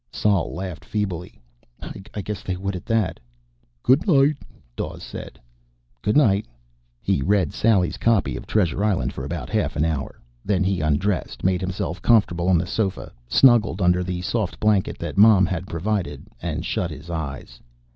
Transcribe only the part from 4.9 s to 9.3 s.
said. "Goodnight." He read Sally's copy of Treasure Island for